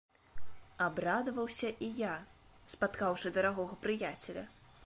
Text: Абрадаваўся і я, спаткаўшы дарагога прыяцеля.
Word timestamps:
Абрадаваўся 0.85 1.69
і 1.89 1.91
я, 2.09 2.15
спаткаўшы 2.77 3.37
дарагога 3.37 3.81
прыяцеля. 3.85 4.43